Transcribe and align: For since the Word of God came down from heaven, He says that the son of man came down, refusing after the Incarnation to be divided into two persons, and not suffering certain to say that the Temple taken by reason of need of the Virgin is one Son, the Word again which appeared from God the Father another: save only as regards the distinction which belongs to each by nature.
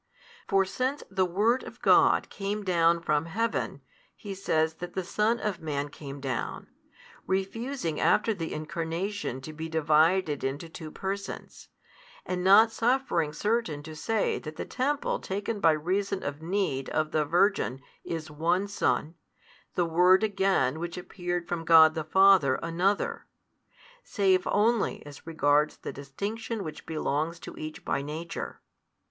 For 0.47 0.65
since 0.65 1.03
the 1.11 1.27
Word 1.27 1.61
of 1.63 1.79
God 1.79 2.27
came 2.31 2.63
down 2.63 3.03
from 3.03 3.25
heaven, 3.27 3.81
He 4.15 4.33
says 4.33 4.73
that 4.81 4.95
the 4.95 5.03
son 5.03 5.39
of 5.39 5.59
man 5.61 5.89
came 5.89 6.19
down, 6.19 6.69
refusing 7.27 7.99
after 7.99 8.33
the 8.33 8.51
Incarnation 8.51 9.41
to 9.41 9.53
be 9.53 9.69
divided 9.69 10.43
into 10.43 10.67
two 10.69 10.89
persons, 10.89 11.67
and 12.25 12.43
not 12.43 12.71
suffering 12.71 13.31
certain 13.31 13.83
to 13.83 13.95
say 13.95 14.39
that 14.39 14.55
the 14.55 14.65
Temple 14.65 15.19
taken 15.19 15.59
by 15.59 15.73
reason 15.73 16.23
of 16.23 16.41
need 16.41 16.89
of 16.89 17.11
the 17.11 17.23
Virgin 17.23 17.79
is 18.03 18.31
one 18.31 18.67
Son, 18.67 19.13
the 19.75 19.85
Word 19.85 20.23
again 20.23 20.79
which 20.79 20.97
appeared 20.97 21.47
from 21.47 21.63
God 21.63 21.93
the 21.93 22.03
Father 22.03 22.55
another: 22.63 23.27
save 24.03 24.47
only 24.47 25.05
as 25.05 25.27
regards 25.27 25.77
the 25.77 25.93
distinction 25.93 26.63
which 26.63 26.87
belongs 26.87 27.37
to 27.41 27.55
each 27.55 27.85
by 27.85 28.01
nature. 28.01 28.61